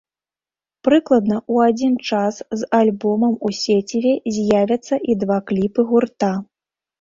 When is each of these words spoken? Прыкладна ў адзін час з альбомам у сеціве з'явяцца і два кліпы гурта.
Прыкладна 0.85 1.35
ў 1.53 1.73
адзін 1.73 1.93
час 2.11 2.39
з 2.61 2.69
альбомам 2.79 3.33
у 3.51 3.51
сеціве 3.59 4.15
з'явяцца 4.39 5.01
і 5.13 5.19
два 5.27 5.39
кліпы 5.53 5.81
гурта. 5.93 6.33